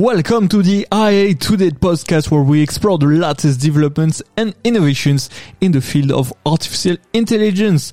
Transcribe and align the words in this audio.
Welcome 0.00 0.48
to 0.48 0.62
the 0.62 0.86
IA 0.90 1.34
Today 1.34 1.68
podcast 1.68 2.30
where 2.30 2.40
we 2.40 2.62
explore 2.62 2.96
the 2.96 3.04
latest 3.04 3.60
developments 3.60 4.22
and 4.34 4.54
innovations 4.64 5.28
in 5.60 5.72
the 5.72 5.82
field 5.82 6.10
of 6.10 6.32
artificial 6.46 6.96
intelligence. 7.12 7.92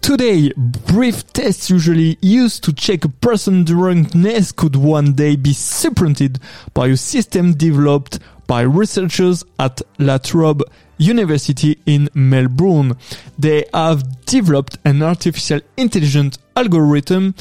Today, 0.00 0.50
breath 0.56 1.30
tests 1.34 1.68
usually 1.68 2.16
used 2.22 2.64
to 2.64 2.72
check 2.72 3.04
a 3.04 3.10
person's 3.10 3.66
drunkenness 3.66 4.52
could 4.52 4.76
one 4.76 5.12
day 5.12 5.36
be 5.36 5.52
supplanted 5.52 6.38
by 6.72 6.86
a 6.86 6.96
system 6.96 7.52
developed 7.52 8.18
by 8.46 8.62
researchers 8.62 9.44
at 9.58 9.82
La 9.98 10.16
Trobe 10.16 10.62
University 10.96 11.78
in 11.84 12.08
Melbourne. 12.14 12.96
They 13.38 13.66
have 13.74 14.24
developed 14.24 14.78
an 14.86 15.02
artificial 15.02 15.60
intelligence 15.76 16.38
algorithm 16.56 17.34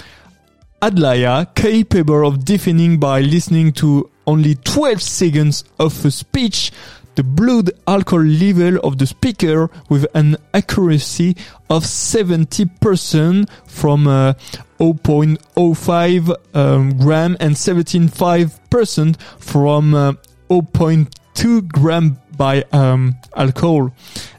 ADLAIA 0.84 1.54
capable 1.54 2.28
of 2.28 2.44
defining 2.44 2.98
by 3.00 3.22
listening 3.22 3.72
to 3.72 4.10
only 4.28 4.56
12 4.56 5.02
seconds 5.02 5.64
of 5.80 6.06
a 6.06 6.12
speech 6.12 6.72
the 7.16 7.24
blood 7.24 7.72
alcohol 7.88 8.24
level 8.26 8.78
of 8.80 8.98
the 8.98 9.06
speaker 9.06 9.70
with 9.90 10.06
an 10.16 10.38
accuracy 10.54 11.36
of 11.70 11.84
70% 11.84 13.50
from 13.68 14.08
uh, 14.08 14.34
0.05 14.80 16.56
um, 16.56 16.98
gram 16.98 17.38
and 17.40 17.56
17.5% 17.56 19.22
from 19.40 19.94
uh, 19.94 20.14
0.2 20.50 21.68
gram 21.68 22.18
by 22.38 22.64
um, 22.72 23.16
alcohol. 23.36 23.94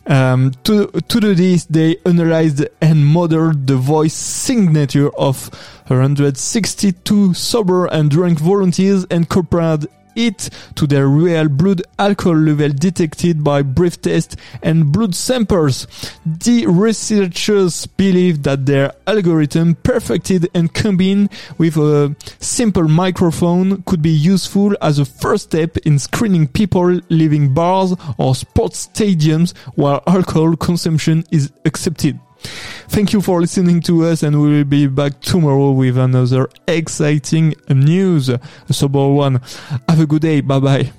Um, 0.06 0.52
to, 0.64 0.88
to 0.88 1.20
do 1.20 1.34
this, 1.34 1.64
they 1.66 1.96
analyzed 2.04 2.64
and 2.80 3.06
modeled 3.06 3.66
the 3.66 3.76
voice 3.76 4.14
signature 4.14 5.10
of 5.16 5.48
162 5.86 7.34
sober 7.34 7.86
and 7.86 8.10
drunk 8.10 8.38
volunteers 8.38 9.04
and 9.10 9.28
compared 9.28 9.86
it 10.16 10.50
to 10.76 10.86
their 10.86 11.08
real 11.08 11.48
blood 11.48 11.82
alcohol 11.98 12.36
level 12.36 12.68
detected 12.70 13.42
by 13.42 13.62
breath 13.62 14.02
test 14.02 14.36
and 14.62 14.92
blood 14.92 15.14
samples. 15.14 15.86
The 16.24 16.66
researchers 16.66 17.86
believe 17.86 18.42
that 18.44 18.66
their 18.66 18.92
algorithm 19.06 19.74
perfected 19.76 20.48
and 20.54 20.72
combined 20.72 21.30
with 21.58 21.76
a 21.76 22.14
simple 22.40 22.88
microphone 22.88 23.82
could 23.82 24.02
be 24.02 24.10
useful 24.10 24.76
as 24.80 24.98
a 24.98 25.04
first 25.04 25.44
step 25.44 25.76
in 25.78 25.98
screening 25.98 26.48
people 26.48 27.00
leaving 27.08 27.54
bars 27.54 27.94
or 28.18 28.34
sports 28.34 28.88
stadiums 28.88 29.56
where 29.74 30.00
alcohol 30.06 30.56
consumption 30.56 31.24
is 31.30 31.52
accepted. 31.64 32.18
Thank 32.92 33.14
you 33.14 33.22
for 33.22 33.40
listening 33.40 33.80
to 33.82 34.04
us 34.04 34.22
and 34.22 34.38
we 34.40 34.50
will 34.50 34.64
be 34.64 34.86
back 34.86 35.18
tomorrow 35.22 35.70
with 35.72 35.96
another 35.96 36.50
exciting 36.68 37.54
news, 37.70 38.28
a 38.28 38.38
sober 38.70 39.08
one. 39.08 39.40
Have 39.88 40.00
a 40.00 40.06
good 40.06 40.20
day. 40.20 40.42
Bye 40.42 40.60
bye. 40.60 40.92